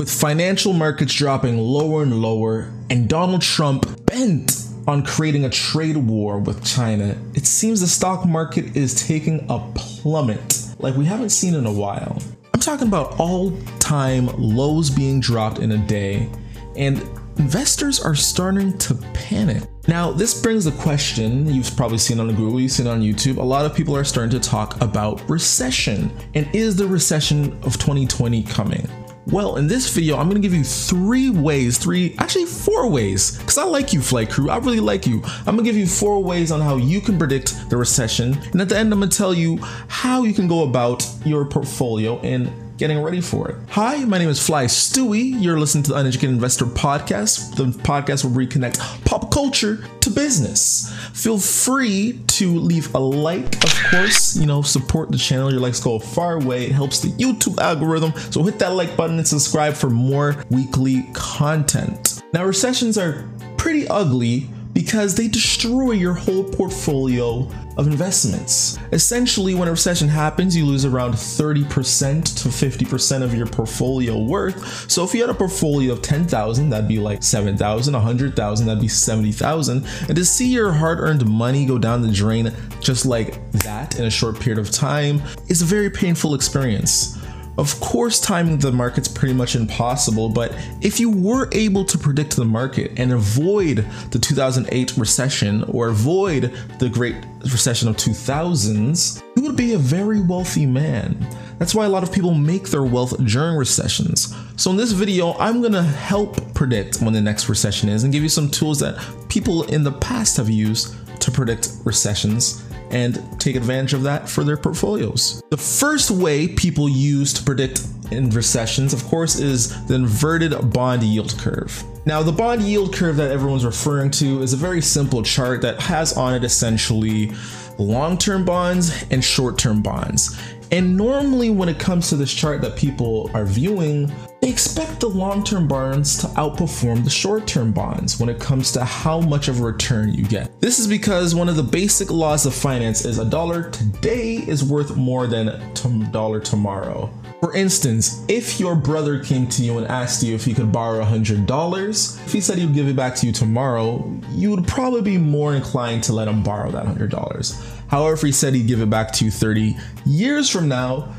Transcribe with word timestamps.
With 0.00 0.08
financial 0.10 0.72
markets 0.72 1.12
dropping 1.12 1.58
lower 1.58 2.02
and 2.04 2.22
lower, 2.22 2.72
and 2.88 3.06
Donald 3.06 3.42
Trump 3.42 4.06
bent 4.06 4.64
on 4.88 5.04
creating 5.04 5.44
a 5.44 5.50
trade 5.50 5.98
war 5.98 6.38
with 6.38 6.64
China, 6.64 7.14
it 7.34 7.44
seems 7.44 7.82
the 7.82 7.86
stock 7.86 8.24
market 8.24 8.74
is 8.74 9.06
taking 9.06 9.44
a 9.50 9.58
plummet 9.74 10.68
like 10.78 10.96
we 10.96 11.04
haven't 11.04 11.28
seen 11.28 11.54
in 11.54 11.66
a 11.66 11.70
while. 11.70 12.18
I'm 12.54 12.60
talking 12.60 12.88
about 12.88 13.20
all 13.20 13.54
time 13.78 14.28
lows 14.38 14.88
being 14.88 15.20
dropped 15.20 15.58
in 15.58 15.72
a 15.72 15.86
day, 15.86 16.30
and 16.76 17.06
investors 17.36 18.00
are 18.00 18.14
starting 18.14 18.78
to 18.78 18.94
panic. 19.12 19.64
Now, 19.86 20.12
this 20.12 20.40
brings 20.40 20.64
the 20.64 20.72
question 20.72 21.46
you've 21.52 21.76
probably 21.76 21.98
seen 21.98 22.20
on 22.20 22.28
Google, 22.28 22.58
you've 22.58 22.72
seen 22.72 22.86
on 22.86 23.02
YouTube. 23.02 23.36
A 23.36 23.42
lot 23.42 23.66
of 23.66 23.74
people 23.74 23.94
are 23.94 24.04
starting 24.04 24.30
to 24.30 24.40
talk 24.40 24.80
about 24.80 25.28
recession. 25.28 26.10
And 26.34 26.48
is 26.54 26.74
the 26.76 26.86
recession 26.86 27.52
of 27.64 27.76
2020 27.76 28.44
coming? 28.44 28.88
Well, 29.32 29.58
in 29.58 29.68
this 29.68 29.88
video, 29.94 30.16
I'm 30.16 30.26
gonna 30.26 30.40
give 30.40 30.54
you 30.54 30.64
three 30.64 31.30
ways, 31.30 31.78
three, 31.78 32.16
actually 32.18 32.46
four 32.46 32.90
ways, 32.90 33.38
because 33.38 33.58
I 33.58 33.62
like 33.62 33.92
you, 33.92 34.02
Flight 34.02 34.28
Crew. 34.28 34.50
I 34.50 34.56
really 34.58 34.80
like 34.80 35.06
you. 35.06 35.22
I'm 35.46 35.54
gonna 35.54 35.62
give 35.62 35.76
you 35.76 35.86
four 35.86 36.20
ways 36.20 36.50
on 36.50 36.60
how 36.60 36.74
you 36.74 37.00
can 37.00 37.16
predict 37.16 37.70
the 37.70 37.76
recession. 37.76 38.36
And 38.50 38.60
at 38.60 38.68
the 38.68 38.76
end, 38.76 38.92
I'm 38.92 38.98
gonna 38.98 39.12
tell 39.12 39.32
you 39.32 39.58
how 39.86 40.24
you 40.24 40.34
can 40.34 40.48
go 40.48 40.64
about 40.64 41.06
your 41.24 41.44
portfolio 41.44 42.18
and 42.22 42.50
getting 42.80 43.02
ready 43.02 43.20
for 43.20 43.50
it. 43.50 43.56
Hi, 43.68 44.02
my 44.06 44.16
name 44.16 44.30
is 44.30 44.44
Fly 44.44 44.64
Stewie. 44.64 45.34
You're 45.38 45.60
listening 45.60 45.84
to 45.84 45.90
the 45.90 45.98
Uneducated 45.98 46.30
Investor 46.30 46.64
Podcast, 46.64 47.54
the 47.54 47.66
podcast 47.66 48.24
where 48.24 48.32
we 48.32 48.46
connect 48.46 48.78
pop 49.04 49.30
culture 49.30 49.84
to 50.00 50.08
business. 50.08 50.90
Feel 51.12 51.38
free 51.38 52.22
to 52.28 52.58
leave 52.58 52.94
a 52.94 52.98
like, 52.98 53.62
of 53.62 53.90
course. 53.90 54.34
You 54.34 54.46
know, 54.46 54.62
support 54.62 55.10
the 55.10 55.18
channel. 55.18 55.52
Your 55.52 55.60
likes 55.60 55.78
go 55.78 55.98
far 55.98 56.40
way. 56.40 56.64
It 56.64 56.72
helps 56.72 57.00
the 57.00 57.08
YouTube 57.08 57.58
algorithm. 57.58 58.14
So 58.30 58.42
hit 58.44 58.58
that 58.60 58.72
like 58.72 58.96
button 58.96 59.18
and 59.18 59.28
subscribe 59.28 59.74
for 59.74 59.90
more 59.90 60.42
weekly 60.48 61.06
content. 61.12 62.22
Now, 62.32 62.46
recessions 62.46 62.96
are 62.96 63.28
pretty 63.58 63.88
ugly 63.88 64.48
because 64.80 65.14
they 65.14 65.28
destroy 65.28 65.90
your 65.90 66.14
whole 66.14 66.42
portfolio 66.42 67.46
of 67.76 67.86
investments. 67.86 68.78
Essentially, 68.92 69.54
when 69.54 69.68
a 69.68 69.70
recession 69.70 70.08
happens, 70.08 70.56
you 70.56 70.64
lose 70.64 70.86
around 70.86 71.12
30% 71.12 72.24
to 72.42 72.48
50% 72.48 73.22
of 73.22 73.34
your 73.34 73.46
portfolio 73.46 74.18
worth. 74.18 74.90
So 74.90 75.04
if 75.04 75.12
you 75.12 75.20
had 75.20 75.28
a 75.28 75.34
portfolio 75.34 75.92
of 75.92 76.00
10,000, 76.00 76.70
that'd 76.70 76.88
be 76.88 76.98
like 76.98 77.22
7,000, 77.22 77.92
100,000, 77.92 78.66
that'd 78.66 78.80
be 78.80 78.88
70,000. 78.88 79.86
And 80.08 80.16
to 80.16 80.24
see 80.24 80.48
your 80.48 80.72
hard-earned 80.72 81.28
money 81.28 81.66
go 81.66 81.76
down 81.76 82.00
the 82.00 82.10
drain 82.10 82.50
just 82.80 83.04
like 83.04 83.52
that 83.52 83.98
in 83.98 84.06
a 84.06 84.10
short 84.10 84.40
period 84.40 84.58
of 84.58 84.70
time 84.70 85.20
is 85.48 85.60
a 85.60 85.66
very 85.66 85.90
painful 85.90 86.34
experience. 86.34 87.19
Of 87.58 87.78
course, 87.80 88.20
timing 88.20 88.58
the 88.58 88.72
market's 88.72 89.08
pretty 89.08 89.34
much 89.34 89.54
impossible, 89.54 90.28
but 90.28 90.52
if 90.80 90.98
you 90.98 91.10
were 91.10 91.48
able 91.52 91.84
to 91.84 91.98
predict 91.98 92.36
the 92.36 92.44
market 92.44 92.92
and 92.96 93.12
avoid 93.12 93.86
the 94.10 94.18
2008 94.18 94.96
recession 94.96 95.64
or 95.64 95.88
avoid 95.88 96.54
the 96.78 96.88
Great 96.88 97.16
Recession 97.42 97.88
of 97.88 97.96
2000s, 97.96 99.22
you 99.36 99.42
would 99.42 99.56
be 99.56 99.74
a 99.74 99.78
very 99.78 100.20
wealthy 100.20 100.64
man. 100.64 101.26
That's 101.58 101.74
why 101.74 101.84
a 101.84 101.88
lot 101.88 102.02
of 102.02 102.12
people 102.12 102.32
make 102.32 102.68
their 102.68 102.84
wealth 102.84 103.16
during 103.26 103.56
recessions. 103.56 104.34
So 104.56 104.70
in 104.70 104.76
this 104.76 104.92
video, 104.92 105.34
I'm 105.34 105.60
gonna 105.60 105.82
help 105.82 106.54
predict 106.54 107.02
when 107.02 107.12
the 107.12 107.20
next 107.20 107.48
recession 107.48 107.88
is 107.88 108.04
and 108.04 108.12
give 108.12 108.22
you 108.22 108.28
some 108.28 108.48
tools 108.48 108.78
that 108.80 109.02
people 109.28 109.64
in 109.64 109.82
the 109.82 109.92
past 109.92 110.38
have 110.38 110.48
used 110.48 110.94
to 111.20 111.30
predict 111.30 111.72
recessions 111.84 112.64
and 112.90 113.40
take 113.40 113.56
advantage 113.56 113.94
of 113.94 114.02
that 114.02 114.28
for 114.28 114.44
their 114.44 114.56
portfolios. 114.56 115.42
The 115.50 115.56
first 115.56 116.10
way 116.10 116.48
people 116.48 116.88
use 116.88 117.32
to 117.34 117.42
predict 117.42 117.86
in 118.10 118.30
recessions, 118.30 118.92
of 118.92 119.04
course, 119.04 119.38
is 119.38 119.86
the 119.86 119.94
inverted 119.94 120.72
bond 120.72 121.02
yield 121.02 121.36
curve. 121.38 121.84
Now, 122.06 122.22
the 122.22 122.32
bond 122.32 122.62
yield 122.62 122.94
curve 122.94 123.16
that 123.16 123.30
everyone's 123.30 123.64
referring 123.64 124.10
to 124.12 124.42
is 124.42 124.52
a 124.52 124.56
very 124.56 124.80
simple 124.80 125.22
chart 125.22 125.62
that 125.62 125.80
has 125.80 126.16
on 126.16 126.34
it 126.34 126.44
essentially 126.44 127.32
long 127.78 128.18
term 128.18 128.44
bonds 128.44 129.04
and 129.10 129.22
short 129.22 129.58
term 129.58 129.82
bonds. 129.82 130.38
And 130.72 130.96
normally, 130.96 131.50
when 131.50 131.68
it 131.68 131.78
comes 131.78 132.08
to 132.10 132.16
this 132.16 132.32
chart 132.32 132.60
that 132.62 132.76
people 132.76 133.30
are 133.34 133.44
viewing, 133.44 134.12
they 134.40 134.48
expect 134.48 135.00
the 135.00 135.08
long 135.08 135.44
term 135.44 135.68
bonds 135.68 136.18
to 136.18 136.26
outperform 136.28 137.04
the 137.04 137.10
short 137.10 137.46
term 137.46 137.72
bonds 137.72 138.18
when 138.18 138.28
it 138.28 138.40
comes 138.40 138.72
to 138.72 138.84
how 138.84 139.20
much 139.20 139.48
of 139.48 139.60
a 139.60 139.62
return 139.62 140.12
you 140.14 140.24
get. 140.24 140.60
This 140.60 140.78
is 140.78 140.86
because 140.86 141.34
one 141.34 141.48
of 141.48 141.56
the 141.56 141.62
basic 141.62 142.10
laws 142.10 142.46
of 142.46 142.54
finance 142.54 143.04
is 143.04 143.18
a 143.18 143.24
dollar 143.24 143.70
today 143.70 144.36
is 144.36 144.64
worth 144.64 144.96
more 144.96 145.26
than 145.26 145.48
a 145.48 146.10
dollar 146.10 146.40
tomorrow. 146.40 147.12
For 147.40 147.54
instance, 147.54 148.22
if 148.28 148.60
your 148.60 148.74
brother 148.74 149.22
came 149.22 149.46
to 149.48 149.62
you 149.62 149.78
and 149.78 149.86
asked 149.86 150.22
you 150.22 150.34
if 150.34 150.44
he 150.44 150.52
could 150.52 150.70
borrow 150.70 151.02
$100, 151.02 152.26
if 152.26 152.32
he 152.32 152.40
said 152.40 152.58
he 152.58 152.66
would 152.66 152.74
give 152.74 152.86
it 152.86 152.96
back 152.96 153.14
to 153.16 153.26
you 153.26 153.32
tomorrow, 153.32 154.12
you 154.30 154.50
would 154.50 154.66
probably 154.66 155.00
be 155.00 155.16
more 155.16 155.54
inclined 155.54 156.04
to 156.04 156.12
let 156.12 156.28
him 156.28 156.42
borrow 156.42 156.70
that 156.70 156.84
$100. 156.84 157.88
However, 157.88 158.12
if 158.12 158.20
he 158.20 158.30
said 158.30 158.54
he'd 158.54 158.66
give 158.66 158.82
it 158.82 158.90
back 158.90 159.10
to 159.12 159.24
you 159.24 159.30
30 159.30 159.74
years 160.04 160.50
from 160.50 160.68
now, 160.68 161.14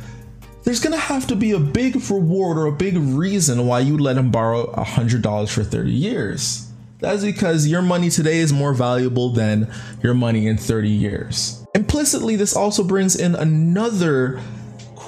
there's 0.63 0.79
gonna 0.79 0.97
have 0.97 1.27
to 1.27 1.35
be 1.35 1.51
a 1.51 1.59
big 1.59 1.95
reward 2.09 2.57
or 2.57 2.65
a 2.65 2.71
big 2.71 2.97
reason 2.97 3.65
why 3.65 3.79
you 3.79 3.97
let 3.97 4.17
him 4.17 4.31
borrow 4.31 4.71
$100 4.73 5.49
for 5.49 5.63
30 5.63 5.91
years. 5.91 6.67
That's 6.99 7.23
because 7.23 7.67
your 7.67 7.81
money 7.81 8.09
today 8.09 8.39
is 8.39 8.53
more 8.53 8.73
valuable 8.73 9.31
than 9.31 9.71
your 10.03 10.13
money 10.13 10.47
in 10.47 10.57
30 10.57 10.89
years. 10.89 11.65
Implicitly, 11.73 12.35
this 12.35 12.55
also 12.55 12.83
brings 12.83 13.15
in 13.15 13.33
another 13.33 14.39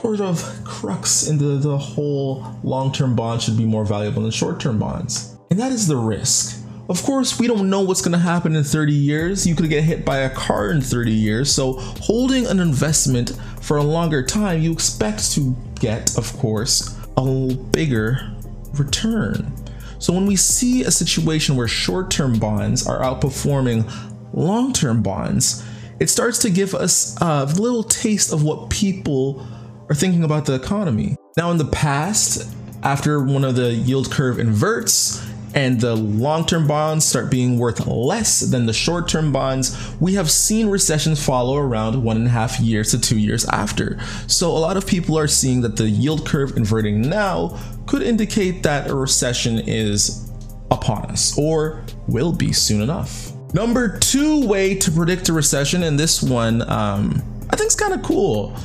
sort 0.04 0.20
of 0.20 0.44
crux 0.66 1.30
into 1.30 1.58
the 1.58 1.78
whole 1.78 2.46
long 2.64 2.92
term 2.92 3.16
bond 3.16 3.42
should 3.42 3.58
be 3.58 3.66
more 3.66 3.86
valuable 3.86 4.24
than 4.24 4.32
short 4.32 4.60
term 4.60 4.78
bonds. 4.78 5.38
And 5.50 5.60
that 5.60 5.72
is 5.72 5.88
the 5.88 5.96
risk. 5.96 6.63
Of 6.94 7.02
course, 7.02 7.40
we 7.40 7.48
don't 7.48 7.72
know 7.72 7.82
what's 7.82 8.04
going 8.04 8.12
to 8.12 8.20
happen 8.20 8.56
in 8.56 8.64
30 8.64 8.94
years. 8.94 9.48
You 9.48 9.56
could 9.56 9.68
get 9.68 9.84
hit 9.84 10.06
by 10.06 10.20
a 10.20 10.30
car 10.30 10.70
in 10.70 10.80
30 10.80 11.12
years. 11.12 11.52
So, 11.52 11.74
holding 11.74 12.46
an 12.46 12.60
investment 12.60 13.32
for 13.62 13.78
a 13.78 13.84
longer 13.84 14.22
time, 14.22 14.62
you 14.62 14.72
expect 14.72 15.32
to 15.32 15.56
get, 15.80 16.16
of 16.20 16.32
course, 16.38 16.96
a 17.18 17.56
bigger 17.72 18.32
return. 18.76 19.52
So, 19.98 20.14
when 20.14 20.28
we 20.28 20.36
see 20.36 20.84
a 20.84 20.92
situation 20.92 21.56
where 21.56 21.68
short 21.68 22.12
term 22.12 22.38
bonds 22.38 22.86
are 22.86 23.00
outperforming 23.00 23.92
long 24.32 24.72
term 24.72 25.02
bonds, 25.02 25.66
it 26.00 26.12
starts 26.12 26.38
to 26.40 26.52
give 26.52 26.76
us 26.76 27.20
a 27.22 27.46
little 27.46 27.82
taste 27.82 28.32
of 28.32 28.44
what 28.44 28.70
people 28.70 29.44
are 29.90 29.96
thinking 29.96 30.24
about 30.24 30.46
the 30.46 30.54
economy. 30.54 31.16
Now, 31.38 31.50
in 31.50 31.58
the 31.58 31.66
past, 31.66 32.56
after 32.84 33.24
one 33.24 33.44
of 33.44 33.56
the 33.56 33.74
yield 33.74 34.12
curve 34.12 34.38
inverts, 34.38 35.33
and 35.54 35.80
the 35.80 35.96
long 35.96 36.46
term 36.46 36.68
bonds 36.68 37.06
start 37.06 37.30
being 37.30 37.58
worth 37.58 37.86
less 37.86 38.40
than 38.40 38.66
the 38.66 38.74
short 38.74 39.08
term 39.08 39.32
bonds, 39.32 39.96
we 40.00 40.14
have 40.16 40.30
seen 40.32 40.68
recessions 40.68 41.24
follow 41.24 41.58
around 41.58 42.02
one 42.04 42.18
and 42.18 42.28
a 42.28 42.30
half 42.30 42.60
years 42.60 42.92
to 42.92 43.00
two 43.00 43.20
years 43.20 43.46
after. 43.46 44.00
So, 44.28 44.50
a 44.52 44.60
lot 44.60 44.78
of 44.78 44.88
people 44.88 45.18
are 45.18 45.28
seeing 45.28 45.62
that 45.62 45.76
the 45.76 45.90
yield 45.90 46.26
curve 46.28 46.58
inverting 46.58 47.02
now 47.02 47.60
could 47.86 48.02
indicate 48.02 48.64
that 48.64 48.90
a 48.90 48.96
recession 48.96 49.60
is 49.60 50.32
upon 50.72 51.06
us 51.06 51.38
or 51.38 51.84
will 52.08 52.34
be 52.34 52.52
soon 52.52 52.82
enough. 52.82 53.32
Number 53.54 54.00
two 54.00 54.48
way 54.48 54.76
to 54.76 54.92
predict 54.92 55.30
a 55.30 55.34
recession, 55.34 55.84
and 55.84 56.00
this 56.00 56.24
one 56.24 56.68
um, 56.70 57.22
I 57.50 57.56
think 57.56 57.68
is 57.68 57.76
kind 57.76 57.94
of 57.94 58.02
cool. 58.02 58.56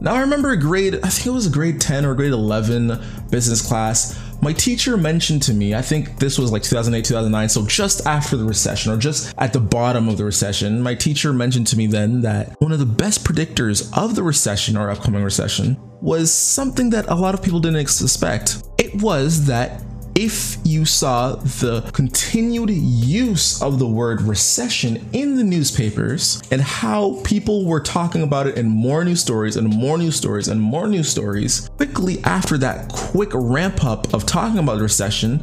Now, 0.00 0.14
I 0.14 0.20
remember 0.20 0.50
a 0.50 0.56
grade, 0.56 0.96
I 0.96 1.08
think 1.08 1.28
it 1.28 1.30
was 1.30 1.46
a 1.46 1.50
grade 1.50 1.80
10 1.80 2.04
or 2.04 2.14
grade 2.14 2.32
11 2.32 3.00
business 3.30 3.66
class 3.66 4.20
my 4.44 4.52
teacher 4.52 4.98
mentioned 4.98 5.42
to 5.44 5.54
me, 5.54 5.74
I 5.74 5.80
think 5.80 6.18
this 6.18 6.38
was 6.38 6.52
like 6.52 6.62
2008, 6.62 7.02
2009, 7.02 7.48
so 7.48 7.66
just 7.66 8.06
after 8.06 8.36
the 8.36 8.44
recession 8.44 8.92
or 8.92 8.98
just 8.98 9.34
at 9.38 9.54
the 9.54 9.60
bottom 9.60 10.06
of 10.06 10.18
the 10.18 10.24
recession, 10.24 10.82
my 10.82 10.94
teacher 10.94 11.32
mentioned 11.32 11.66
to 11.68 11.78
me 11.78 11.86
then 11.86 12.20
that 12.20 12.54
one 12.60 12.70
of 12.70 12.78
the 12.78 12.84
best 12.84 13.24
predictors 13.24 13.90
of 13.96 14.14
the 14.14 14.22
recession 14.22 14.76
or 14.76 14.90
upcoming 14.90 15.24
recession 15.24 15.78
was 16.02 16.30
something 16.30 16.90
that 16.90 17.06
a 17.08 17.14
lot 17.14 17.32
of 17.32 17.42
people 17.42 17.58
didn't 17.58 17.80
expect. 17.80 18.62
It 18.76 18.94
was 19.00 19.46
that 19.46 19.82
if 20.14 20.58
you 20.64 20.84
saw 20.84 21.34
the 21.34 21.88
continued 21.92 22.70
use 22.70 23.60
of 23.60 23.78
the 23.78 23.86
word 23.86 24.22
recession 24.22 25.08
in 25.12 25.36
the 25.36 25.42
newspapers 25.42 26.40
and 26.52 26.60
how 26.60 27.20
people 27.24 27.66
were 27.66 27.80
talking 27.80 28.22
about 28.22 28.46
it 28.46 28.56
in 28.56 28.68
more 28.68 29.04
news 29.04 29.20
stories 29.20 29.56
and 29.56 29.68
more 29.68 29.98
news 29.98 30.14
stories 30.14 30.48
and 30.48 30.60
more 30.60 30.86
news 30.86 31.08
stories, 31.08 31.68
quickly 31.76 32.22
after 32.24 32.56
that 32.58 32.88
quick 32.92 33.30
ramp 33.34 33.84
up 33.84 34.12
of 34.14 34.24
talking 34.24 34.58
about 34.58 34.80
recession, 34.80 35.42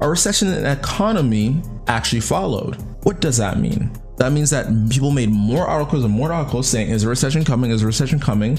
a 0.00 0.08
recession 0.08 0.48
in 0.48 0.62
the 0.62 0.72
economy 0.72 1.60
actually 1.88 2.20
followed. 2.20 2.76
What 3.02 3.20
does 3.20 3.38
that 3.38 3.58
mean? 3.58 3.90
That 4.18 4.30
means 4.30 4.50
that 4.50 4.66
people 4.88 5.10
made 5.10 5.30
more 5.30 5.66
articles 5.66 6.04
and 6.04 6.14
more 6.14 6.32
articles 6.32 6.68
saying, 6.68 6.90
Is 6.90 7.02
a 7.02 7.08
recession 7.08 7.44
coming? 7.44 7.72
Is 7.72 7.82
a 7.82 7.86
recession 7.86 8.20
coming? 8.20 8.58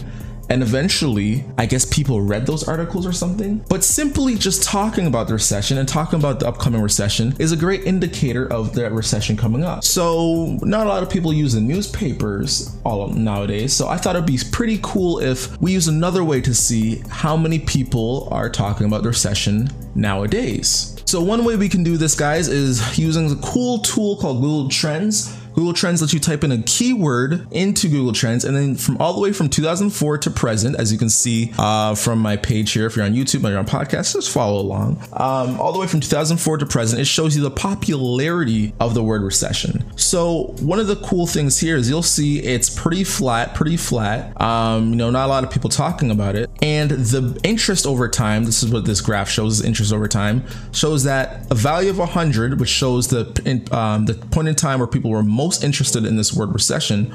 And 0.50 0.62
eventually, 0.62 1.46
I 1.58 1.66
guess 1.66 1.86
people 1.86 2.22
read 2.22 2.46
those 2.46 2.68
articles 2.68 3.06
or 3.06 3.14
something. 3.14 3.64
But 3.70 3.84
simply 3.84 4.36
just 4.36 4.64
talking 4.64 5.08
about 5.08 5.28
the 5.28 5.34
recession 5.34 5.78
and 5.78 5.88
talking 5.88 6.20
about 6.20 6.40
the 6.40 6.48
upcoming 6.48 6.82
recession 6.82 7.36
is 7.40 7.52
a 7.52 7.58
great 7.58 7.86
indicator 7.86 8.52
of 8.52 8.74
the 8.74 8.90
recession 8.92 9.38
coming 9.38 9.64
up. 9.64 9.84
So, 9.84 10.58
not 10.62 10.86
a 10.86 10.90
lot 10.90 11.04
of 11.04 11.10
people 11.10 11.34
use 11.34 11.54
the 11.54 11.62
newspapers 11.62 12.76
all 12.84 13.08
nowadays. 13.08 13.74
So, 13.74 13.88
I 13.88 13.98
thought 13.98 14.16
it'd 14.16 14.28
be 14.28 14.40
pretty 14.52 14.80
cool 14.84 15.20
if 15.20 15.60
we 15.62 15.72
use 15.72 15.88
another 15.88 16.24
way 16.24 16.42
to 16.42 16.54
see 16.54 17.04
how 17.10 17.38
many 17.38 17.60
people 17.60 18.28
are 18.32 18.50
talking 18.50 18.86
about 18.86 19.04
the 19.04 19.10
recession 19.10 19.70
nowadays. 19.96 21.02
So, 21.06 21.22
one 21.22 21.46
way 21.46 21.56
we 21.56 21.70
can 21.70 21.84
do 21.84 21.98
this, 21.98 22.16
guys, 22.16 22.48
is 22.48 22.98
using 22.98 23.32
a 23.32 23.36
cool 23.36 23.80
tool 23.80 24.18
called 24.18 24.42
Google 24.42 24.70
Trends 24.70 25.38
Google 25.54 25.74
Trends 25.74 26.02
lets 26.02 26.14
you 26.14 26.20
type 26.20 26.44
in 26.44 26.52
a 26.52 26.62
keyword 26.64 27.48
into 27.52 27.88
Google 27.88 28.14
Trends, 28.14 28.46
and 28.46 28.56
then 28.56 28.76
from 28.76 28.98
all 28.98 29.14
the 29.14 29.22
way 29.22 29.32
from 29.34 29.50
2004 29.50 30.18
to 30.20 30.32
present, 30.32 30.76
as 30.78 30.92
you 30.92 30.98
can 30.98 31.10
see 31.10 31.54
uh, 31.58 31.96
from 31.96 32.20
my 32.20 32.38
page 32.38 32.72
here, 32.72 32.86
if 32.86 32.96
you're 32.96 33.06
on 33.06 33.14
YouTube 33.14 33.44
or 33.46 33.50
you're 33.50 33.60
on 33.60 33.66
podcast, 33.66 34.14
just 34.14 34.32
follow 34.32 34.60
along. 34.60 35.02
Um, 35.14 35.60
all 35.60 35.72
the 35.72 35.80
way 35.80 35.88
from 35.88 36.00
2004 36.00 36.58
to 36.58 36.66
present, 36.66 37.02
it 37.02 37.06
shows 37.06 37.36
you 37.36 37.42
the 37.42 37.52
popularity 37.52 38.74
of 38.80 38.94
the 38.94 39.04
word 39.04 39.22
recession. 39.22 39.84
So 39.98 40.56
one 40.62 40.80
of 40.80 40.88
the 40.88 40.96
cool 40.98 41.28
things 41.28 41.60
here 41.60 41.76
is 41.76 41.90
you'll 41.90 42.04
see 42.04 42.40
it's 42.40 42.70
pretty 42.70 43.04
flat, 43.04 43.54
pretty 43.54 43.78
flat. 43.78 44.40
Um, 44.42 44.90
you 44.90 44.96
know, 44.96 45.10
not 45.10 45.26
a 45.26 45.30
lot 45.30 45.44
of 45.44 45.52
people 45.52 45.70
talking 45.70 46.12
about 46.12 46.36
it, 46.36 46.50
and 46.62 46.92
the 46.92 47.40
interest 47.44 47.86
over 47.86 48.08
time. 48.08 48.46
This 48.46 48.64
is 48.64 48.72
what 48.72 48.86
this 48.86 49.02
graph 49.02 49.30
shows. 49.30 49.64
Interest 49.64 49.94
over 49.94 50.08
time 50.08 50.44
shows 50.72 51.04
that 51.04 51.50
a 51.52 51.56
value 51.56 51.90
of 51.90 51.98
100, 51.98 52.60
which 52.60 52.70
shows 52.70 53.08
the 53.08 53.26
um, 53.72 54.06
the 54.06 54.14
point 54.14 54.48
in 54.48 54.56
time 54.56 54.80
where 54.80 54.88
people 54.88 55.12
were 55.12 55.24
most 55.44 55.64
interested 55.64 56.06
in 56.06 56.16
this 56.16 56.34
word 56.34 56.54
recession 56.54 57.14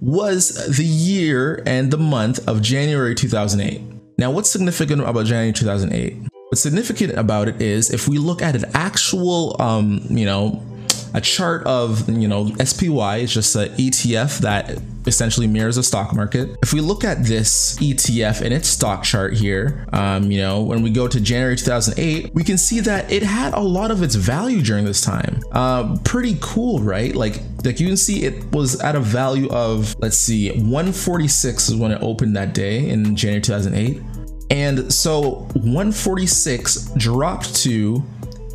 was 0.00 0.76
the 0.76 0.84
year 0.84 1.62
and 1.64 1.90
the 1.90 1.96
month 1.96 2.46
of 2.46 2.60
January 2.60 3.14
2008. 3.14 3.80
Now, 4.18 4.30
what's 4.30 4.50
significant 4.50 5.00
about 5.00 5.24
January 5.24 5.52
2008? 5.52 6.28
What's 6.48 6.60
significant 6.60 7.16
about 7.16 7.48
it 7.48 7.62
is 7.62 7.90
if 7.90 8.08
we 8.08 8.18
look 8.18 8.42
at 8.42 8.54
an 8.54 8.66
actual, 8.74 9.56
um, 9.58 10.02
you 10.10 10.26
know, 10.26 10.62
a 11.14 11.20
chart 11.20 11.64
of, 11.64 12.08
you 12.08 12.28
know, 12.28 12.48
SPY 12.56 13.18
is 13.18 13.32
just 13.32 13.54
an 13.56 13.68
ETF 13.70 14.38
that 14.38 14.78
essentially 15.06 15.46
mirrors 15.46 15.76
a 15.76 15.82
stock 15.82 16.14
market. 16.14 16.56
If 16.62 16.72
we 16.72 16.80
look 16.80 17.04
at 17.04 17.24
this 17.24 17.78
ETF 17.78 18.40
and 18.40 18.54
its 18.54 18.68
stock 18.68 19.04
chart 19.04 19.34
here, 19.34 19.86
um, 19.92 20.30
you 20.30 20.40
know, 20.40 20.62
when 20.62 20.82
we 20.82 20.90
go 20.90 21.08
to 21.08 21.20
January 21.20 21.56
2008, 21.56 22.34
we 22.34 22.44
can 22.44 22.56
see 22.56 22.80
that 22.80 23.10
it 23.10 23.22
had 23.22 23.54
a 23.54 23.60
lot 23.60 23.90
of 23.90 24.02
its 24.02 24.14
value 24.14 24.62
during 24.62 24.84
this 24.84 25.00
time. 25.00 25.40
Uh, 25.52 25.96
pretty 26.04 26.38
cool, 26.40 26.80
right? 26.80 27.14
Like, 27.14 27.40
like 27.64 27.80
you 27.80 27.86
can 27.86 27.96
see 27.96 28.24
it 28.24 28.44
was 28.52 28.80
at 28.80 28.94
a 28.96 29.00
value 29.00 29.48
of, 29.50 29.94
let's 30.00 30.16
see, 30.16 30.50
146 30.50 31.68
is 31.68 31.76
when 31.76 31.92
it 31.92 32.02
opened 32.02 32.36
that 32.36 32.54
day 32.54 32.88
in 32.88 33.14
January 33.16 33.40
2008. 33.40 34.02
And 34.50 34.92
so 34.92 35.48
146 35.54 36.90
dropped 36.96 37.54
to 37.62 38.02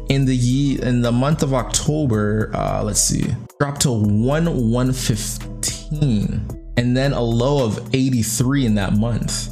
in 0.10 0.26
the 0.26 0.36
ye 0.36 0.82
in 0.82 1.02
the 1.02 1.12
month 1.12 1.44
of 1.44 1.54
October, 1.54 2.52
uh, 2.54 2.84
let's 2.84 3.02
see, 3.02 3.34
dropped 3.60 3.82
to 3.82 3.92
one 3.92 4.72
115 4.72 6.58
and 6.78 6.96
then 6.96 7.14
a 7.14 7.22
low 7.22 7.66
of 7.66 7.90
83 7.94 8.66
in 8.68 8.76
that 8.76 8.94
month. 8.94 9.50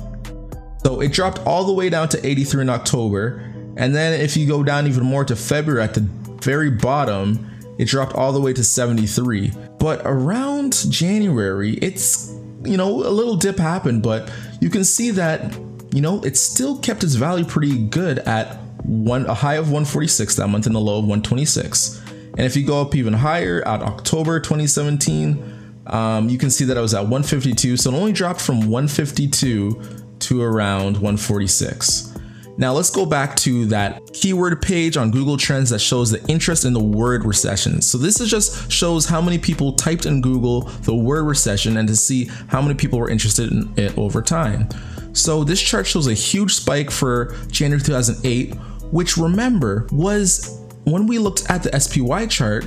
So 0.83 1.01
it 1.01 1.11
dropped 1.11 1.39
all 1.39 1.63
the 1.63 1.73
way 1.73 1.89
down 1.89 2.09
to 2.09 2.25
83 2.25 2.61
in 2.61 2.69
October. 2.69 3.41
And 3.77 3.95
then 3.95 4.19
if 4.19 4.37
you 4.37 4.47
go 4.47 4.63
down 4.63 4.85
even 4.87 5.03
more 5.03 5.25
to 5.25 5.35
February 5.35 5.83
at 5.83 5.95
the 5.95 6.01
very 6.41 6.69
bottom, 6.69 7.54
it 7.77 7.87
dropped 7.87 8.13
all 8.13 8.31
the 8.31 8.41
way 8.41 8.53
to 8.53 8.63
73. 8.63 9.51
But 9.79 10.01
around 10.05 10.91
January, 10.91 11.73
it's, 11.75 12.33
you 12.63 12.77
know, 12.77 12.89
a 12.89 13.09
little 13.09 13.35
dip 13.35 13.57
happened, 13.57 14.03
but 14.03 14.31
you 14.61 14.69
can 14.69 14.83
see 14.83 15.11
that, 15.11 15.53
you 15.93 16.01
know, 16.01 16.23
it 16.23 16.37
still 16.37 16.79
kept 16.79 17.03
its 17.03 17.15
value 17.15 17.45
pretty 17.45 17.85
good 17.87 18.19
at 18.19 18.57
one 18.83 19.25
a 19.25 19.33
high 19.33 19.55
of 19.55 19.65
146 19.65 20.35
that 20.35 20.47
month 20.47 20.67
and 20.67 20.75
a 20.75 20.79
low 20.79 20.99
of 20.99 21.05
126. 21.05 22.01
And 22.37 22.41
if 22.41 22.55
you 22.55 22.65
go 22.65 22.81
up 22.81 22.95
even 22.95 23.13
higher 23.13 23.65
at 23.67 23.81
October 23.81 24.39
2017, 24.39 25.73
um, 25.87 26.29
you 26.29 26.37
can 26.37 26.49
see 26.49 26.65
that 26.65 26.77
I 26.77 26.81
was 26.81 26.93
at 26.93 27.01
152. 27.01 27.77
So 27.77 27.91
it 27.91 27.95
only 27.95 28.11
dropped 28.11 28.41
from 28.41 28.69
152 28.69 29.81
to 30.19 30.41
around 30.41 30.95
146. 30.95 32.17
Now 32.57 32.73
let's 32.73 32.89
go 32.89 33.05
back 33.05 33.35
to 33.37 33.65
that 33.67 34.13
keyword 34.13 34.61
page 34.61 34.95
on 34.97 35.11
Google 35.11 35.37
Trends 35.37 35.69
that 35.71 35.79
shows 35.79 36.11
the 36.11 36.25
interest 36.27 36.63
in 36.63 36.73
the 36.73 36.83
word 36.83 37.25
recession. 37.25 37.81
So 37.81 37.97
this 37.97 38.21
is 38.21 38.29
just 38.29 38.71
shows 38.71 39.05
how 39.05 39.21
many 39.21 39.37
people 39.37 39.73
typed 39.73 40.05
in 40.05 40.21
Google 40.21 40.61
the 40.83 40.95
word 40.95 41.23
recession 41.23 41.77
and 41.77 41.87
to 41.87 41.95
see 41.95 42.29
how 42.47 42.61
many 42.61 42.75
people 42.75 42.99
were 42.99 43.09
interested 43.09 43.51
in 43.51 43.73
it 43.77 43.97
over 43.97 44.21
time. 44.21 44.69
So 45.13 45.43
this 45.43 45.61
chart 45.61 45.85
shows 45.85 46.07
a 46.07 46.13
huge 46.13 46.53
spike 46.53 46.91
for 46.91 47.35
January 47.49 47.81
2008 47.81 48.55
which 48.91 49.17
remember 49.17 49.87
was 49.91 50.61
when 50.83 51.07
we 51.07 51.17
looked 51.17 51.49
at 51.49 51.63
the 51.63 51.79
SPY 51.79 52.27
chart, 52.27 52.65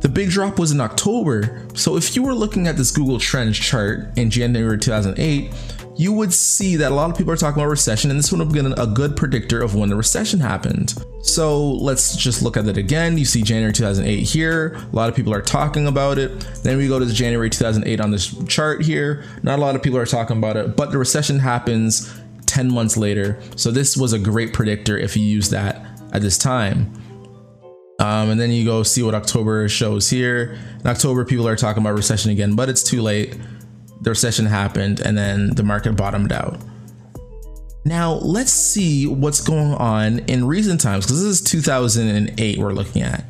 the 0.00 0.08
big 0.08 0.30
drop 0.30 0.58
was 0.58 0.70
in 0.70 0.80
October. 0.80 1.66
So 1.74 1.96
if 1.96 2.14
you 2.14 2.22
were 2.22 2.34
looking 2.34 2.68
at 2.68 2.76
this 2.76 2.90
Google 2.90 3.18
Trends 3.18 3.58
chart 3.58 4.16
in 4.16 4.30
January 4.30 4.78
2008, 4.78 5.52
you 5.98 6.12
would 6.12 6.32
see 6.32 6.76
that 6.76 6.92
a 6.92 6.94
lot 6.94 7.10
of 7.10 7.16
people 7.16 7.32
are 7.32 7.36
talking 7.36 7.60
about 7.60 7.68
recession, 7.68 8.08
and 8.10 8.18
this 8.18 8.30
would 8.30 8.40
have 8.40 8.52
been 8.52 8.72
a 8.78 8.86
good 8.86 9.16
predictor 9.16 9.60
of 9.60 9.74
when 9.74 9.88
the 9.88 9.96
recession 9.96 10.38
happened. 10.38 10.94
So 11.22 11.72
let's 11.72 12.14
just 12.14 12.40
look 12.40 12.56
at 12.56 12.68
it 12.68 12.76
again. 12.76 13.18
You 13.18 13.24
see 13.24 13.42
January 13.42 13.72
2008 13.72 14.22
here. 14.22 14.74
A 14.74 14.96
lot 14.96 15.08
of 15.08 15.16
people 15.16 15.34
are 15.34 15.42
talking 15.42 15.88
about 15.88 16.16
it. 16.16 16.38
Then 16.62 16.78
we 16.78 16.86
go 16.86 17.00
to 17.00 17.06
January 17.06 17.50
2008 17.50 18.00
on 18.00 18.12
this 18.12 18.32
chart 18.46 18.82
here. 18.82 19.24
Not 19.42 19.58
a 19.58 19.60
lot 19.60 19.74
of 19.74 19.82
people 19.82 19.98
are 19.98 20.06
talking 20.06 20.38
about 20.38 20.56
it, 20.56 20.76
but 20.76 20.92
the 20.92 20.98
recession 20.98 21.40
happens 21.40 22.16
10 22.46 22.72
months 22.72 22.96
later. 22.96 23.40
So 23.56 23.72
this 23.72 23.96
was 23.96 24.12
a 24.12 24.20
great 24.20 24.52
predictor 24.52 24.96
if 24.96 25.16
you 25.16 25.24
use 25.24 25.50
that 25.50 25.84
at 26.12 26.22
this 26.22 26.38
time. 26.38 26.92
Um, 27.98 28.30
and 28.30 28.40
then 28.40 28.52
you 28.52 28.64
go 28.64 28.84
see 28.84 29.02
what 29.02 29.16
October 29.16 29.68
shows 29.68 30.08
here. 30.08 30.56
In 30.78 30.86
October, 30.86 31.24
people 31.24 31.48
are 31.48 31.56
talking 31.56 31.82
about 31.82 31.96
recession 31.96 32.30
again, 32.30 32.54
but 32.54 32.68
it's 32.68 32.84
too 32.84 33.02
late. 33.02 33.36
The 34.00 34.10
recession 34.10 34.46
happened 34.46 35.00
and 35.00 35.16
then 35.16 35.54
the 35.54 35.62
market 35.62 35.96
bottomed 35.96 36.32
out. 36.32 36.60
Now, 37.84 38.14
let's 38.14 38.52
see 38.52 39.06
what's 39.06 39.40
going 39.40 39.74
on 39.74 40.18
in 40.20 40.46
recent 40.46 40.80
times 40.80 41.06
because 41.06 41.22
this 41.22 41.40
is 41.40 41.50
2008 41.50 42.58
we're 42.58 42.72
looking 42.72 43.02
at. 43.02 43.24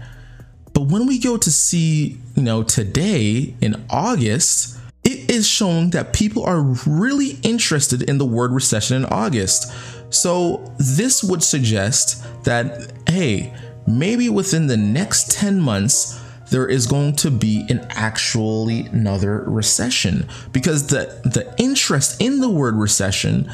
But 0.73 0.89
when 0.89 1.07
we 1.07 1.19
go 1.19 1.37
to 1.37 1.51
see, 1.51 2.19
you 2.35 2.43
know, 2.43 2.63
today 2.63 3.55
in 3.61 3.85
August, 3.89 4.79
it 5.05 5.31
is 5.31 5.47
showing 5.47 5.91
that 5.91 6.13
people 6.13 6.45
are 6.45 6.61
really 6.87 7.39
interested 7.43 8.03
in 8.03 8.19
the 8.19 8.27
word 8.27 8.53
recession 8.53 8.97
in 8.97 9.05
August. 9.07 9.73
So, 10.11 10.73
this 10.79 11.23
would 11.23 11.43
suggest 11.43 12.25
that, 12.45 12.93
hey, 13.09 13.55
maybe 13.87 14.29
within 14.29 14.67
the 14.67 14.77
next 14.77 15.31
10 15.33 15.61
months, 15.61 16.21
there 16.51 16.67
is 16.67 16.87
going 16.87 17.17
to 17.17 17.31
be 17.31 17.67
an 17.69 17.87
actually 17.91 18.87
another 18.87 19.45
recession 19.47 20.27
because 20.53 20.87
the, 20.87 21.21
the 21.25 21.55
interest 21.59 22.21
in 22.21 22.41
the 22.41 22.49
word 22.49 22.75
recession 22.75 23.51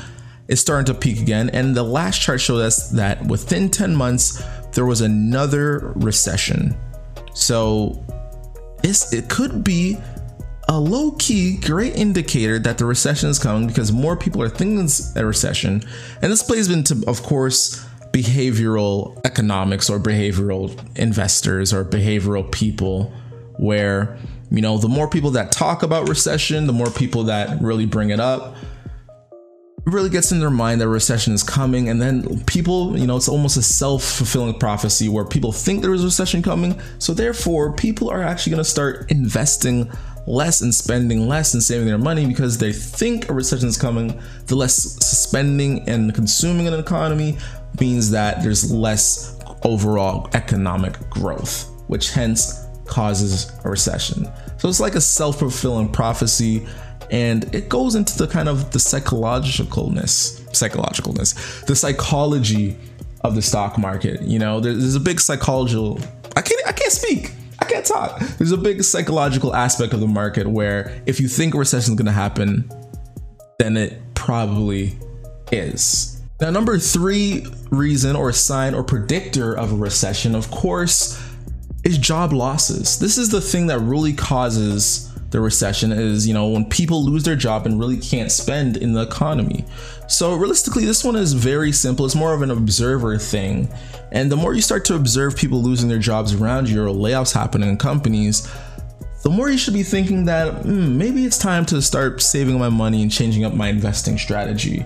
is 0.48 0.60
starting 0.60 0.84
to 0.86 0.94
peak 0.94 1.20
again. 1.20 1.50
And 1.50 1.74
the 1.74 1.82
last 1.82 2.20
chart 2.20 2.40
showed 2.40 2.60
us 2.60 2.90
that 2.90 3.24
within 3.26 3.70
10 3.70 3.94
months, 3.94 4.42
there 4.72 4.84
was 4.84 5.00
another 5.00 5.92
recession. 5.96 6.76
So, 7.32 8.04
this 8.82 9.12
it 9.12 9.28
could 9.30 9.64
be 9.64 9.96
a 10.68 10.78
low 10.78 11.12
key 11.12 11.56
great 11.58 11.94
indicator 11.94 12.58
that 12.58 12.78
the 12.78 12.84
recession 12.84 13.28
is 13.28 13.38
coming 13.38 13.66
because 13.66 13.92
more 13.92 14.16
people 14.16 14.42
are 14.42 14.48
thinking 14.48 14.84
it's 14.84 15.14
a 15.16 15.24
recession. 15.24 15.82
And 16.22 16.30
this 16.32 16.42
plays 16.42 16.70
into, 16.70 17.02
of 17.06 17.22
course, 17.22 17.84
behavioral 18.14 19.20
economics 19.26 19.90
or 19.90 19.98
behavioral 19.98 20.70
investors 20.96 21.74
or 21.74 21.84
behavioral 21.84 22.50
people, 22.52 23.12
where, 23.58 24.16
you 24.52 24.62
know, 24.62 24.78
the 24.78 24.88
more 24.88 25.10
people 25.10 25.32
that 25.32 25.50
talk 25.50 25.82
about 25.82 26.08
recession, 26.08 26.68
the 26.68 26.72
more 26.72 26.90
people 26.90 27.24
that 27.24 27.60
really 27.60 27.86
bring 27.86 28.10
it 28.10 28.20
up, 28.20 28.54
it 29.84 29.92
really 29.92 30.08
gets 30.08 30.30
in 30.30 30.38
their 30.38 30.48
mind 30.48 30.80
that 30.80 30.88
recession 30.88 31.34
is 31.34 31.42
coming 31.42 31.90
and 31.90 32.00
then 32.00 32.42
people 32.44 32.98
you 32.98 33.06
know 33.06 33.18
it's 33.18 33.28
almost 33.28 33.58
a 33.58 33.62
self-fulfilling 33.62 34.58
prophecy 34.58 35.10
where 35.10 35.26
people 35.26 35.52
think 35.52 35.82
there 35.82 35.92
is 35.92 36.00
a 36.00 36.06
recession 36.06 36.42
coming 36.42 36.80
so 36.98 37.12
therefore 37.12 37.70
people 37.74 38.08
are 38.08 38.22
actually 38.22 38.50
going 38.50 38.64
to 38.64 38.70
start 38.70 39.10
investing 39.10 39.90
less 40.26 40.62
and 40.62 40.74
spending 40.74 41.28
less 41.28 41.54
and 41.54 41.62
saving 41.62 41.86
their 41.86 41.98
money 41.98 42.26
because 42.26 42.58
they 42.58 42.72
think 42.72 43.28
a 43.28 43.32
recession 43.32 43.68
is 43.68 43.76
coming. 43.76 44.20
The 44.46 44.56
less 44.56 44.74
spending 44.74 45.88
and 45.88 46.14
consuming 46.14 46.66
in 46.66 46.74
an 46.74 46.80
economy 46.80 47.38
means 47.80 48.10
that 48.10 48.42
there's 48.42 48.70
less 48.70 49.38
overall 49.62 50.28
economic 50.34 50.98
growth, 51.10 51.70
which 51.86 52.10
hence 52.10 52.66
causes 52.84 53.50
a 53.64 53.68
recession. 53.68 54.28
So 54.58 54.68
it's 54.68 54.80
like 54.80 54.94
a 54.94 55.00
self-fulfilling 55.00 55.92
prophecy 55.92 56.66
and 57.10 57.54
it 57.54 57.68
goes 57.68 57.94
into 57.94 58.16
the 58.16 58.26
kind 58.26 58.48
of 58.48 58.70
the 58.72 58.78
psychologicalness, 58.78 60.40
psychologicalness, 60.50 61.64
the 61.66 61.76
psychology 61.76 62.76
of 63.22 63.34
the 63.34 63.42
stock 63.42 63.78
market. 63.78 64.22
You 64.22 64.38
know, 64.38 64.60
there's 64.60 64.94
a 64.94 65.00
big 65.00 65.20
psychological 65.20 65.98
I 66.36 66.42
can't 66.42 66.66
I 66.66 66.72
can't 66.72 66.92
speak 66.92 67.32
I 67.60 67.66
can't 67.66 67.86
talk. 67.86 68.20
There's 68.38 68.52
a 68.52 68.56
big 68.56 68.82
psychological 68.82 69.54
aspect 69.54 69.92
of 69.94 70.00
the 70.00 70.06
market 70.06 70.46
where 70.46 71.00
if 71.06 71.20
you 71.20 71.28
think 71.28 71.54
a 71.54 71.58
recession 71.58 71.92
is 71.92 71.98
going 71.98 72.06
to 72.06 72.12
happen, 72.12 72.70
then 73.58 73.76
it 73.76 74.00
probably 74.14 74.98
is. 75.52 76.13
Now, 76.44 76.50
number 76.50 76.78
three 76.78 77.46
reason 77.70 78.14
or 78.14 78.30
sign 78.30 78.74
or 78.74 78.82
predictor 78.82 79.56
of 79.56 79.72
a 79.72 79.76
recession, 79.76 80.34
of 80.34 80.50
course, 80.50 81.18
is 81.84 81.96
job 81.96 82.34
losses. 82.34 82.98
This 82.98 83.16
is 83.16 83.30
the 83.30 83.40
thing 83.40 83.68
that 83.68 83.78
really 83.78 84.12
causes 84.12 85.10
the 85.30 85.40
recession 85.40 85.90
is, 85.90 86.28
you 86.28 86.34
know, 86.34 86.48
when 86.48 86.66
people 86.66 87.02
lose 87.02 87.22
their 87.22 87.34
job 87.34 87.64
and 87.64 87.80
really 87.80 87.96
can't 87.96 88.30
spend 88.30 88.76
in 88.76 88.92
the 88.92 89.00
economy. 89.00 89.64
So 90.06 90.34
realistically, 90.34 90.84
this 90.84 91.02
one 91.02 91.16
is 91.16 91.32
very 91.32 91.72
simple. 91.72 92.04
It's 92.04 92.14
more 92.14 92.34
of 92.34 92.42
an 92.42 92.50
observer 92.50 93.16
thing. 93.16 93.72
And 94.12 94.30
the 94.30 94.36
more 94.36 94.52
you 94.52 94.60
start 94.60 94.84
to 94.84 94.96
observe 94.96 95.34
people 95.36 95.62
losing 95.62 95.88
their 95.88 95.98
jobs 95.98 96.34
around 96.34 96.68
you 96.68 96.84
or 96.84 96.88
layoffs 96.88 97.32
happening 97.32 97.70
in 97.70 97.78
companies, 97.78 98.52
the 99.22 99.30
more 99.30 99.48
you 99.48 99.56
should 99.56 99.72
be 99.72 99.82
thinking 99.82 100.26
that 100.26 100.64
mm, 100.64 100.90
maybe 100.90 101.24
it's 101.24 101.38
time 101.38 101.64
to 101.64 101.80
start 101.80 102.20
saving 102.20 102.58
my 102.58 102.68
money 102.68 103.00
and 103.00 103.10
changing 103.10 103.46
up 103.46 103.54
my 103.54 103.68
investing 103.68 104.18
strategy. 104.18 104.84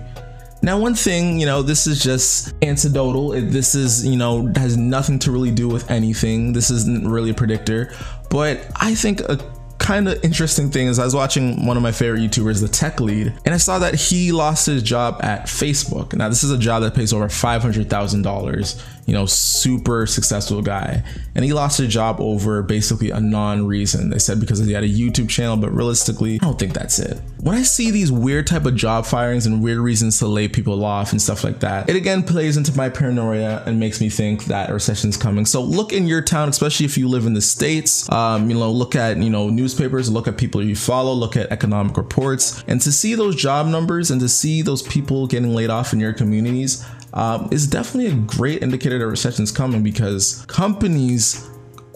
Now, 0.61 0.77
one 0.77 0.93
thing, 0.93 1.39
you 1.39 1.45
know, 1.45 1.61
this 1.61 1.87
is 1.87 2.03
just 2.03 2.53
anecdotal. 2.61 3.29
This 3.29 3.75
is, 3.75 4.05
you 4.05 4.17
know, 4.17 4.51
has 4.55 4.75
nothing 4.75 5.17
to 5.19 5.31
really 5.31 5.51
do 5.51 5.69
with 5.69 5.89
anything. 5.89 6.51
This 6.51 6.69
isn't 6.69 7.07
really 7.07 7.29
a 7.29 7.33
predictor, 7.33 7.93
but 8.29 8.65
I 8.75 8.93
think 8.93 9.21
a 9.21 9.37
kind 9.79 10.07
of 10.07 10.23
interesting 10.23 10.69
thing 10.69 10.87
is 10.87 10.99
I 10.99 11.05
was 11.05 11.15
watching 11.15 11.65
one 11.65 11.77
of 11.77 11.81
my 11.81 11.91
favorite 11.91 12.19
YouTubers, 12.19 12.61
the 12.61 12.67
Tech 12.67 12.99
Lead, 12.99 13.33
and 13.45 13.55
I 13.55 13.57
saw 13.57 13.79
that 13.79 13.95
he 13.95 14.31
lost 14.31 14.65
his 14.67 14.83
job 14.83 15.19
at 15.23 15.45
Facebook. 15.45 16.13
Now, 16.13 16.29
this 16.29 16.43
is 16.43 16.51
a 16.51 16.57
job 16.57 16.83
that 16.83 16.93
pays 16.93 17.13
over 17.13 17.25
$500,000 17.25 18.83
you 19.09 19.15
know, 19.15 19.25
super 19.25 20.05
successful 20.05 20.61
guy. 20.61 21.03
And 21.33 21.43
he 21.43 21.51
lost 21.51 21.79
his 21.79 21.91
job 21.91 22.21
over 22.21 22.61
basically 22.61 23.09
a 23.09 23.19
non 23.19 23.65
reason. 23.65 24.11
They 24.11 24.19
said 24.19 24.39
because 24.39 24.59
he 24.59 24.71
had 24.71 24.83
a 24.83 24.87
YouTube 24.87 25.29
channel, 25.29 25.57
but 25.57 25.71
realistically, 25.71 26.35
I 26.35 26.45
don't 26.45 26.59
think 26.59 26.73
that's 26.73 26.99
it. 26.99 27.19
When 27.41 27.55
I 27.55 27.63
see 27.63 27.89
these 27.89 28.11
weird 28.11 28.45
type 28.45 28.65
of 28.65 28.75
job 28.75 29.07
firings 29.07 29.47
and 29.47 29.63
weird 29.63 29.79
reasons 29.79 30.19
to 30.19 30.27
lay 30.27 30.47
people 30.47 30.85
off 30.85 31.11
and 31.11 31.19
stuff 31.19 31.43
like 31.43 31.59
that, 31.61 31.89
it 31.89 31.95
again 31.95 32.21
plays 32.21 32.55
into 32.55 32.75
my 32.77 32.87
paranoia 32.87 33.63
and 33.65 33.79
makes 33.79 33.99
me 33.99 34.09
think 34.09 34.45
that 34.45 34.69
a 34.69 34.73
recession 34.73 35.09
is 35.09 35.17
coming. 35.17 35.43
So 35.43 35.63
look 35.63 35.91
in 35.91 36.05
your 36.05 36.21
town, 36.21 36.47
especially 36.47 36.85
if 36.85 36.95
you 36.95 37.07
live 37.07 37.25
in 37.25 37.33
the 37.33 37.41
States, 37.41 38.11
um, 38.11 38.47
you 38.47 38.55
know, 38.55 38.71
look 38.71 38.95
at, 38.95 39.17
you 39.17 39.31
know, 39.31 39.49
newspapers, 39.49 40.11
look 40.11 40.27
at 40.27 40.37
people 40.37 40.61
you 40.63 40.75
follow, 40.75 41.13
look 41.13 41.35
at 41.35 41.51
economic 41.51 41.97
reports, 41.97 42.63
and 42.67 42.79
to 42.81 42.91
see 42.91 43.15
those 43.15 43.35
job 43.35 43.65
numbers 43.65 44.11
and 44.11 44.21
to 44.21 44.29
see 44.29 44.61
those 44.61 44.83
people 44.83 45.25
getting 45.25 45.55
laid 45.55 45.71
off 45.71 45.93
in 45.93 45.99
your 45.99 46.13
communities, 46.13 46.85
um, 47.13 47.49
is 47.51 47.67
definitely 47.67 48.11
a 48.11 48.15
great 48.15 48.61
indicator 48.61 48.99
that 48.99 49.07
recession 49.07 49.43
is 49.43 49.51
coming 49.51 49.83
because 49.83 50.45
companies 50.47 51.49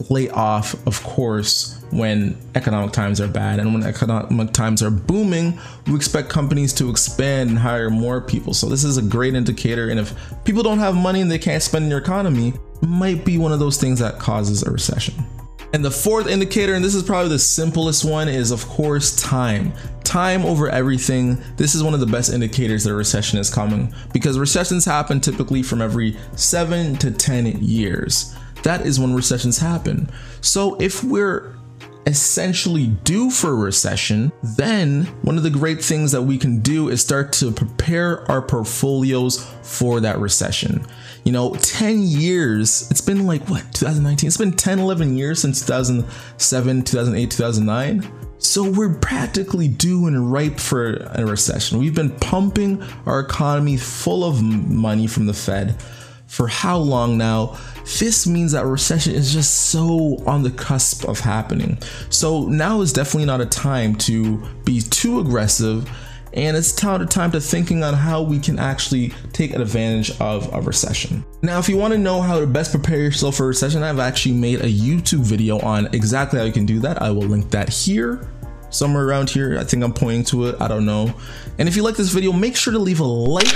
lay 0.09 0.29
off, 0.29 0.75
of 0.87 1.01
course, 1.03 1.79
when 1.91 2.35
economic 2.55 2.91
times 2.91 3.21
are 3.21 3.27
bad. 3.27 3.59
And 3.59 3.73
when 3.73 3.83
economic 3.83 4.51
times 4.51 4.81
are 4.81 4.89
booming, 4.89 5.59
we 5.87 5.95
expect 5.95 6.29
companies 6.29 6.73
to 6.73 6.89
expand 6.89 7.51
and 7.51 7.59
hire 7.59 7.89
more 7.89 8.21
people. 8.21 8.53
So 8.53 8.67
this 8.67 8.83
is 8.83 8.97
a 8.97 9.01
great 9.01 9.35
indicator. 9.35 9.89
And 9.89 9.99
if 9.99 10.13
people 10.43 10.63
don't 10.63 10.79
have 10.79 10.95
money 10.95 11.21
and 11.21 11.31
they 11.31 11.39
can't 11.39 11.61
spend 11.61 11.85
in 11.85 11.91
your 11.91 11.99
economy, 11.99 12.53
might 12.81 13.23
be 13.23 13.37
one 13.37 13.51
of 13.51 13.59
those 13.59 13.77
things 13.77 13.99
that 13.99 14.19
causes 14.19 14.63
a 14.63 14.71
recession. 14.71 15.13
And 15.73 15.83
the 15.83 15.89
fourth 15.89 16.27
indicator, 16.27 16.75
and 16.75 16.85
this 16.85 16.93
is 16.93 17.01
probably 17.01 17.29
the 17.29 17.39
simplest 17.39 18.05
one, 18.05 18.29
is 18.29 18.51
of 18.51 18.63
course 18.67 19.15
time. 19.15 19.73
Time 20.03 20.45
over 20.45 20.69
everything. 20.69 21.41
This 21.57 21.73
is 21.73 21.81
one 21.81 21.95
of 21.95 21.99
the 21.99 22.05
best 22.05 22.31
indicators 22.31 22.83
that 22.83 22.91
a 22.91 22.95
recession 22.95 23.39
is 23.39 23.49
coming 23.49 23.91
because 24.13 24.37
recessions 24.37 24.85
happen 24.85 25.19
typically 25.19 25.63
from 25.63 25.81
every 25.81 26.15
seven 26.35 26.95
to 26.97 27.09
10 27.09 27.63
years. 27.63 28.35
That 28.61 28.85
is 28.85 28.99
when 28.99 29.15
recessions 29.15 29.57
happen. 29.57 30.11
So 30.41 30.75
if 30.79 31.03
we're 31.03 31.55
essentially 32.05 32.87
due 32.87 33.31
for 33.31 33.49
a 33.49 33.55
recession, 33.55 34.31
then 34.43 35.05
one 35.23 35.37
of 35.37 35.43
the 35.43 35.49
great 35.49 35.83
things 35.83 36.11
that 36.11 36.21
we 36.21 36.37
can 36.37 36.59
do 36.59 36.89
is 36.89 37.01
start 37.01 37.33
to 37.33 37.51
prepare 37.51 38.29
our 38.29 38.41
portfolios 38.41 39.43
for 39.63 39.99
that 40.01 40.19
recession. 40.19 40.85
You 41.23 41.31
know, 41.31 41.55
10 41.55 42.01
years, 42.03 42.89
it's 42.91 43.01
been 43.01 43.25
like 43.25 43.47
what, 43.49 43.63
2019? 43.73 44.27
It's 44.27 44.37
been 44.37 44.51
10, 44.51 44.79
11 44.79 45.17
years 45.17 45.39
since 45.41 45.61
2007, 45.65 46.83
2008, 46.83 47.31
2009. 47.31 48.11
So 48.39 48.69
we're 48.69 48.95
practically 48.95 49.69
due 49.69 50.07
and 50.07 50.31
ripe 50.31 50.59
for 50.59 50.95
a 51.11 51.25
recession. 51.25 51.79
We've 51.79 51.95
been 51.95 52.11
pumping 52.17 52.83
our 53.05 53.21
economy 53.21 53.77
full 53.77 54.25
of 54.25 54.43
money 54.43 55.07
from 55.07 55.25
the 55.27 55.33
Fed 55.33 55.81
for 56.33 56.47
how 56.47 56.77
long 56.77 57.15
now? 57.15 57.57
This 57.99 58.25
means 58.25 58.53
that 58.53 58.65
recession 58.65 59.13
is 59.13 59.31
just 59.31 59.69
so 59.69 60.17
on 60.25 60.41
the 60.41 60.49
cusp 60.49 61.07
of 61.07 61.19
happening. 61.19 61.77
So 62.09 62.45
now 62.45 62.81
is 62.81 62.91
definitely 62.91 63.25
not 63.25 63.39
a 63.39 63.45
time 63.45 63.95
to 63.97 64.43
be 64.65 64.81
too 64.81 65.19
aggressive 65.19 65.87
and 66.33 66.57
it's 66.57 66.71
time 66.71 67.31
to 67.31 67.39
thinking 67.39 67.83
on 67.83 67.93
how 67.93 68.21
we 68.21 68.39
can 68.39 68.59
actually 68.59 69.09
take 69.33 69.53
advantage 69.53 70.19
of 70.19 70.53
a 70.53 70.61
recession. 70.61 71.23
Now, 71.41 71.59
if 71.59 71.69
you 71.69 71.77
want 71.77 71.93
to 71.93 71.99
know 71.99 72.21
how 72.21 72.39
to 72.39 72.47
best 72.47 72.71
prepare 72.71 72.99
yourself 72.99 73.35
for 73.35 73.45
a 73.45 73.47
recession, 73.47 73.83
I've 73.83 73.99
actually 73.99 74.35
made 74.35 74.61
a 74.61 74.69
YouTube 74.69 75.21
video 75.21 75.59
on 75.59 75.87
exactly 75.93 76.39
how 76.39 76.45
you 76.45 76.53
can 76.53 76.65
do 76.65 76.79
that. 76.79 77.01
I 77.01 77.11
will 77.11 77.23
link 77.23 77.49
that 77.51 77.69
here 77.69 78.27
somewhere 78.71 79.05
around 79.05 79.29
here. 79.29 79.57
I 79.59 79.63
think 79.63 79.83
I'm 79.83 79.93
pointing 79.93 80.23
to 80.25 80.47
it. 80.47 80.55
I 80.59 80.67
don't 80.67 80.85
know. 80.85 81.13
And 81.59 81.69
if 81.69 81.75
you 81.75 81.83
like 81.83 81.95
this 81.95 82.09
video, 82.09 82.31
make 82.31 82.55
sure 82.55 82.73
to 82.73 82.79
leave 82.79 82.99
a 82.99 83.03
like, 83.03 83.53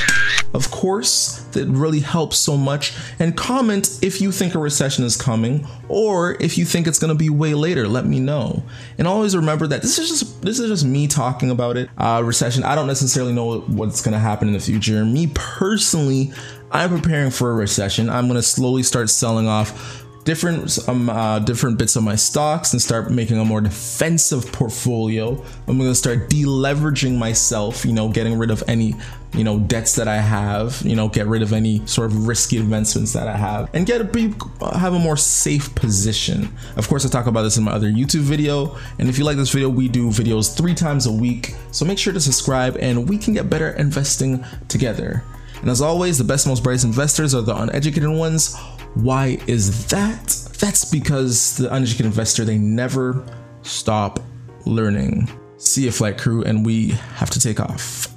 of 0.54 0.72
course, 0.72 1.40
that 1.52 1.68
really 1.68 2.00
helps 2.00 2.38
so 2.38 2.58
much. 2.58 2.94
And 3.20 3.36
comment 3.36 4.00
if 4.02 4.22
you 4.22 4.32
think 4.32 4.56
a 4.56 4.60
recession 4.60 5.04
is 5.04 5.16
coming 5.16 5.68
or 5.90 6.38
if 6.42 6.58
you 6.58 6.66
think 6.66 6.88
it's 6.88 7.00
going 7.00 7.10
to 7.10 7.18
be 7.18 7.30
way 7.30 7.54
later, 7.54 7.88
let 7.88 8.06
me 8.06 8.20
know. 8.20 8.64
And 8.98 9.08
always 9.08 9.36
remember 9.36 9.68
that 9.68 9.82
this 9.82 10.00
is 10.00 10.10
just 10.10 10.42
this 10.42 10.60
is 10.60 10.70
just 10.70 10.86
me 10.86 11.08
talking 11.08 11.52
about 11.52 11.78
it. 11.78 11.90
Uh, 11.98 12.22
recession, 12.24 12.64
I 12.64 12.76
don't 12.76 12.88
necessarily 12.88 13.34
know 13.34 13.60
what's 13.62 14.02
going 14.02 14.14
to 14.14 14.20
happen 14.20 14.48
in 14.48 14.54
the 14.54 14.60
future. 14.60 15.04
Me 15.06 15.28
personally, 15.34 16.32
I'm 16.72 16.90
preparing 16.90 17.32
for 17.32 17.52
a 17.52 17.56
recession. 17.56 18.10
I'm 18.10 18.28
going 18.28 18.36
to 18.36 18.44
slowly 18.44 18.84
start 18.84 19.10
selling 19.10 19.48
off 19.48 20.07
different 20.28 20.78
um, 20.90 21.10
uh, 21.10 21.40
different 21.40 21.78
bits 21.80 21.96
of 21.96 22.04
my 22.04 22.16
stocks 22.16 22.74
and 22.74 22.82
start 22.82 23.10
making 23.10 23.40
a 23.40 23.46
more 23.46 23.62
defensive 23.62 24.52
portfolio. 24.52 25.42
I'm 25.68 25.78
gonna 25.78 25.96
start 25.96 26.30
deleveraging 26.30 27.18
myself, 27.18 27.86
you 27.86 27.94
know, 27.94 28.10
getting 28.10 28.38
rid 28.38 28.52
of 28.52 28.62
any 28.68 28.94
you 29.34 29.46
know 29.46 29.58
debts 29.58 29.96
that 29.96 30.10
I 30.10 30.18
have, 30.18 30.82
you 30.84 30.98
know, 30.98 31.08
get 31.08 31.28
rid 31.28 31.42
of 31.44 31.54
any 31.54 31.82
sort 31.88 32.12
of 32.12 32.28
risky 32.28 32.58
investments 32.58 33.14
that 33.14 33.30
I 33.30 33.38
have, 33.38 33.70
and 33.74 33.86
get 33.86 34.02
a 34.02 34.04
be 34.04 34.34
have 34.74 34.94
a 34.94 35.00
more 35.00 35.16
safe 35.16 35.74
position. 35.76 36.54
Of 36.76 36.90
course, 36.90 37.06
I 37.06 37.10
talk 37.10 37.28
about 37.28 37.44
this 37.44 37.56
in 37.56 37.64
my 37.64 37.72
other 37.72 37.90
YouTube 37.90 38.28
video, 38.28 38.78
and 39.00 39.08
if 39.08 39.18
you 39.18 39.24
like 39.24 39.38
this 39.38 39.54
video, 39.54 39.70
we 39.70 39.88
do 39.88 40.10
videos 40.10 40.58
three 40.58 40.76
times 40.76 41.06
a 41.06 41.12
week. 41.12 41.56
So 41.72 41.86
make 41.86 41.98
sure 41.98 42.12
to 42.12 42.20
subscribe, 42.20 42.76
and 42.82 43.08
we 43.08 43.18
can 43.18 43.34
get 43.34 43.50
better 43.50 43.70
investing 43.70 44.44
together. 44.68 45.24
And 45.62 45.70
as 45.70 45.82
always, 45.82 46.18
the 46.18 46.24
best, 46.24 46.46
most 46.46 46.64
brightest 46.64 46.86
investors 46.86 47.34
are 47.34 47.42
the 47.42 47.56
uneducated 47.56 48.10
ones. 48.10 48.56
Why 49.02 49.38
is 49.46 49.88
that? 49.88 50.28
That's 50.60 50.84
because 50.86 51.58
the 51.58 51.74
uneducated 51.74 52.08
investor, 52.08 52.44
they 52.44 52.58
never 52.58 53.24
stop 53.62 54.20
learning. 54.66 55.30
See 55.58 55.84
you, 55.86 55.92
flight 55.92 56.18
crew, 56.18 56.44
and 56.44 56.66
we 56.66 56.90
have 57.16 57.30
to 57.30 57.40
take 57.40 57.60
off. 57.60 58.17